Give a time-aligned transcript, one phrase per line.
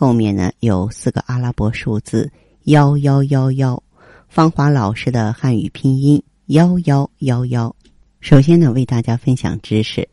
[0.00, 2.32] 后面呢有四个阿拉伯数字
[2.62, 3.82] 幺幺幺幺，
[4.30, 7.76] 芳华老师的汉语拼音幺幺幺幺。
[8.18, 10.08] 首先呢，为大家分享知识。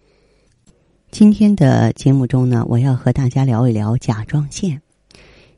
[1.09, 4.81] 今天的节目中呢，我要和大家聊一聊甲状腺。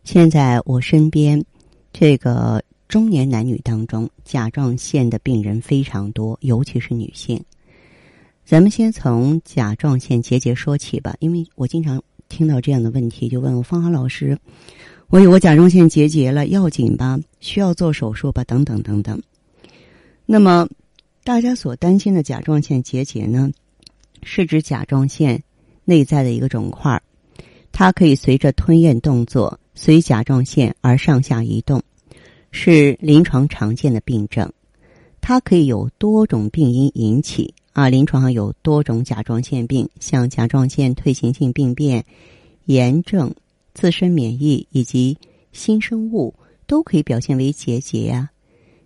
[0.04, 1.44] 现在我身边
[1.92, 7.44] 这个中年男女当中，甲状腺的病人非常多，尤其是女性。
[8.46, 14.38] 咱们先从甲状腺结节说起吧，因为我经常听到这样的问题，就问我芳华老师
[15.10, 17.20] ：“我有个甲状腺结节了，要紧吧？
[17.42, 18.44] 需要做手术吧？
[18.46, 19.22] 等等等等。”
[20.26, 20.70] 那么，
[21.24, 23.52] 大家所担心的甲状腺结节呢，
[24.24, 25.44] 是指甲状腺
[25.84, 27.02] 内在的一个肿块，
[27.72, 31.82] 它可以随着吞咽动作随甲状腺而上下移动，
[32.52, 34.50] 是临床常见的病症。
[35.20, 37.54] 它可以有多种病因引起。
[37.72, 42.04] 啊，临床上有多种甲状腺病，像甲状腺退行性病变、
[42.66, 43.34] 炎症、
[43.74, 45.18] 自身免疫以及
[45.54, 46.34] 新生物
[46.66, 48.30] 都可以表现为结节呀。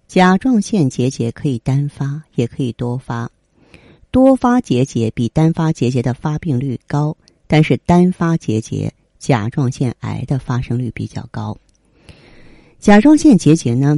[0.07, 3.31] 甲状腺结节可以单发，也可以多发。
[4.11, 7.15] 多发结节比单发结节的发病率高，
[7.47, 11.57] 但是单发结节甲状腺癌的发生率比较高。
[12.79, 13.97] 甲状腺结节呢，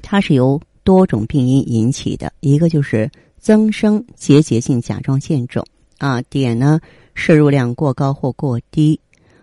[0.00, 3.10] 它是由多种病因引起的，一个就是。
[3.42, 5.66] 增生结节性甲状腺肿
[5.98, 6.80] 啊，碘呢
[7.12, 9.00] 摄入量过高或过低，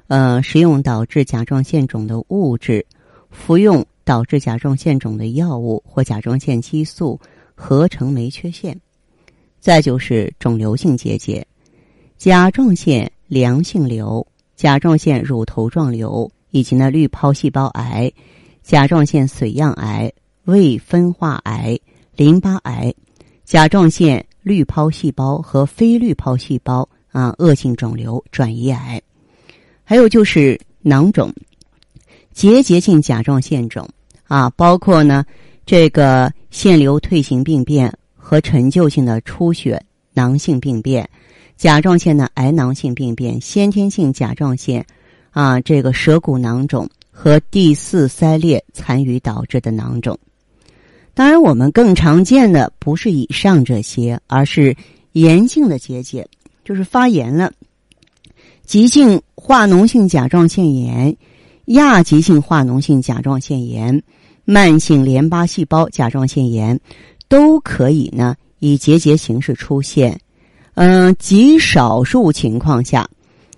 [0.07, 2.85] 呃，食用导致甲状腺肿的物质，
[3.29, 7.19] 服用导致甲状腺肿的药物或甲状腺激素
[7.53, 8.79] 合成酶缺陷。
[9.59, 11.45] 再就是肿瘤性结节，
[12.17, 14.25] 甲状腺良性瘤、
[14.55, 18.09] 甲状腺乳头状瘤以及呢滤泡细胞癌、
[18.63, 20.09] 甲状腺髓样癌、
[20.45, 21.77] 未分化癌、
[22.15, 22.95] 淋巴癌。
[23.49, 29.01] 甲状腺滤泡细胞和非滤泡细胞啊，恶性肿瘤、转移癌，
[29.83, 31.33] 还有就是囊肿、
[32.31, 33.89] 结节性甲状腺肿
[34.27, 35.25] 啊，包括呢
[35.65, 39.83] 这个腺瘤退行病变和陈旧性的出血
[40.13, 41.09] 囊性病变，
[41.57, 44.85] 甲状腺的癌囊性病变、先天性甲状腺
[45.31, 50.15] 啊这个舌骨囊肿和第四鳃裂残余导致的囊肿。
[51.13, 54.75] 当然，我们更常见的不是以上这些，而是
[55.11, 56.27] 炎性的结节，
[56.63, 57.51] 就是发炎了。
[58.65, 61.17] 急性化脓性甲状腺炎、
[61.65, 64.01] 亚急性化脓性甲状腺炎、
[64.45, 66.79] 慢性淋巴细胞甲状腺炎，
[67.27, 70.19] 都可以呢以结节形式出现。
[70.75, 73.09] 嗯，极少数情况下，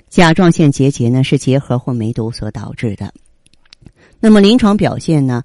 [0.10, 3.14] 甲状腺结节呢是结核或梅毒所导致的。
[4.20, 5.44] 那么临床表现呢？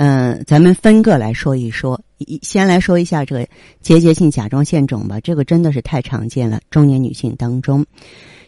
[0.00, 2.00] 嗯，咱们分个来说一说。
[2.18, 3.48] 一先来说一下这个
[3.80, 6.60] 结节性甲状腺肿吧，这个真的是太常见了。
[6.70, 7.84] 中年女性当中，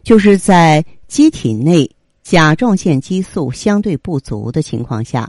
[0.05, 1.91] 就是在机体内
[2.22, 5.28] 甲状腺激素相对不足的情况下，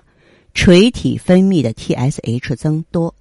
[0.54, 3.12] 垂体分泌的 TSH 增多。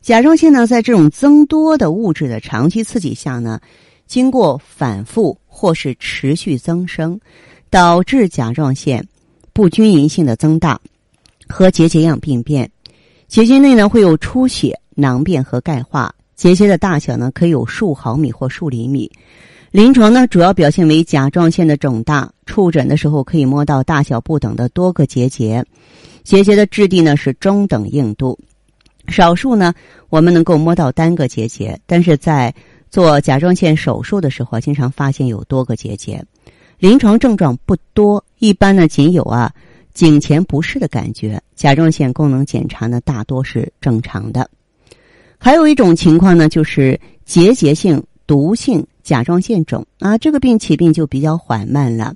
[0.00, 3.60] 甲状腺呢，在这种增多的物质的长期刺激下呢，
[4.06, 7.18] 经过反复或是持续增生，
[7.70, 9.04] 导致甲状腺
[9.52, 10.80] 不均匀性的增大。
[11.48, 12.70] 和结节样病变，
[13.28, 16.14] 结节内呢会有出血、囊变和钙化。
[16.34, 19.10] 结节的大小呢可以有数毫米或数厘米。
[19.70, 25.64] 临床呢主要表现为甲状腺的肿大，触诊的时候可以摸到大小不等的多个结节。
[26.24, 28.38] 结节的质地呢是中等硬度，
[29.08, 29.72] 少数呢
[30.08, 32.54] 我们能够摸到单个结节，但是在
[32.90, 36.22] 做甲状腺手术的时候，经常发现有多个结节。
[36.78, 39.52] 临床症状不多，一般呢仅有啊。
[39.96, 44.46] 颈前不适的感觉，甲状腺功能检查呢大多是正常的。
[45.38, 52.14] 还有一种情况呢，就是结节性毒性甲状腺肿啊，这个病起病就比较缓慢了，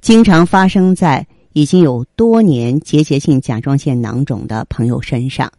[0.00, 5.52] 经常发生在已经有多年结节性甲状腺囊肿的朋友身上，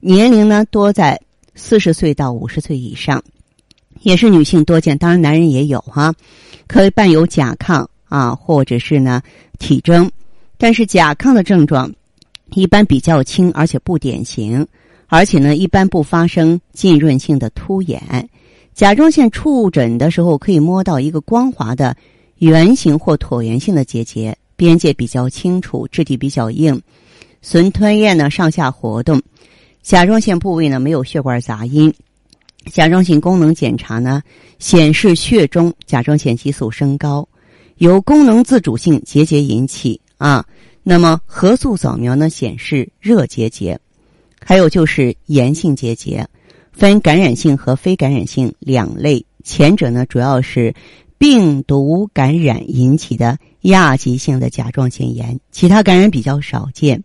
[0.00, 1.18] 年龄呢多在
[1.54, 3.24] 四十岁到五十岁以上，
[4.02, 6.12] 也是女性多见，当然男人也有哈，
[6.66, 9.22] 可以伴有甲亢啊，或者是呢
[9.58, 10.10] 体征。
[10.58, 11.92] 但是甲亢的症状
[12.54, 14.66] 一般比较轻，而且不典型，
[15.06, 18.28] 而且呢，一般不发生浸润性的突眼。
[18.74, 21.96] 甲状腺触诊的时候，可以摸到一个光滑的
[22.38, 26.80] 圆形或椭圆形的结节，边界比较清楚，质地比较硬，
[27.42, 29.20] 髓吞咽呢上下活动，
[29.82, 31.92] 甲状腺部位呢没有血管杂音。
[32.72, 34.22] 甲状腺功能检查呢
[34.58, 37.26] 显示血中甲状腺激素升高，
[37.78, 40.44] 由功能自主性结节引起啊。
[40.82, 43.78] 那么核素扫描呢显示热结节，
[44.40, 46.26] 还有就是炎性结节，
[46.72, 49.24] 分感染性和非感染性两类。
[49.42, 50.74] 前者呢主要是
[51.18, 57.02] 病毒感染引起的亚急性的甲状腺炎，其他感染比较少见。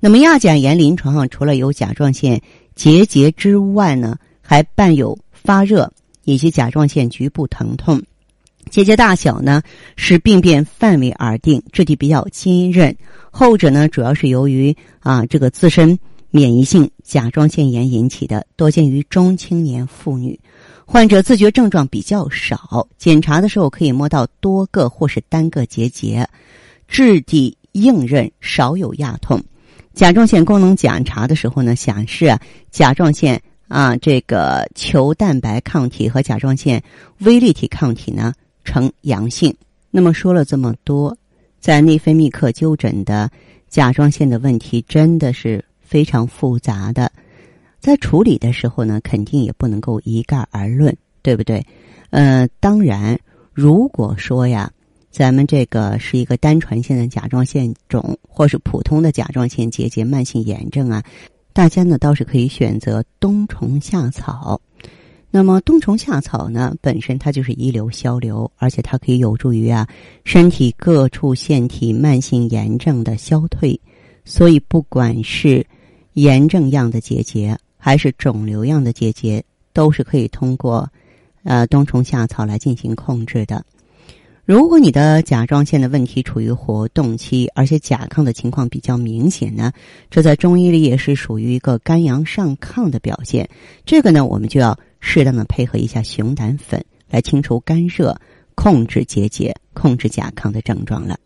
[0.00, 2.40] 那么亚甲炎临床上除了有甲状腺
[2.74, 4.16] 结节之外呢？
[4.48, 5.92] 还伴有发热
[6.22, 8.00] 以及甲状腺局部疼痛，
[8.70, 9.62] 结节大小呢
[9.96, 12.94] 是病变范围而定，质地比较坚韧。
[13.30, 15.98] 后者呢主要是由于啊这个自身
[16.30, 20.38] 免疫性甲状腺炎引起的，多见于中青年妇女。
[20.84, 26.28] 患者自觉症状比较少，检查的时候可以摸到多个或是单个结节，
[26.86, 29.42] 质地硬韧，少有压痛。
[29.94, 32.36] 甲状腺功能检查的时候呢，显示
[32.70, 33.40] 甲状腺。
[33.68, 36.80] 啊，这个球蛋白抗体和甲状腺
[37.18, 38.32] 微粒体抗体呢
[38.66, 39.54] 呈阳性。
[39.90, 41.16] 那么说了这么多，
[41.58, 43.30] 在内分泌科就诊的
[43.68, 47.10] 甲状腺的问题真的是非常复杂的，
[47.80, 51.64] 在处理的时候呢，肯定也不能够一概而论，对不对？
[52.10, 53.18] 呃，当然，
[53.54, 54.70] 如果说呀，
[55.10, 61.02] 咱们这个是一个单传性的甲状腺肿，或是普通的甲状腺结节慢性炎症啊。
[61.54, 64.60] 大家呢倒是可以选择冬虫夏草，
[65.36, 69.86] 那么冬虫夏草呢本身它就是一流消瘤，而且它可以有助于啊
[70.24, 73.78] 身体各处腺体慢性炎症的消退，
[74.24, 75.66] 所以不管是
[76.14, 79.44] 炎症样的结节还是肿瘤样的结节，
[79.74, 80.90] 都是可以通过
[81.44, 83.62] 呃冬虫夏草来进行控制的。
[84.46, 89.70] 如果你的甲状腺的问题处于活动期，而且甲亢的情况比较明显呢，
[90.08, 93.46] 这在中医里也是属于一个肝阳上亢的表现。
[93.84, 98.20] 这个呢，我们就要适当的配合一下熊胆粉来清除肝热，
[98.56, 101.16] 控制结节，控制甲亢的症状了。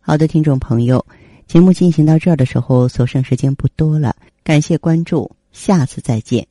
[0.00, 1.06] 好的，听众朋友，
[1.46, 6.48] 节目进行到这儿的时候，所剩时间不多了，感谢关注，下次再见。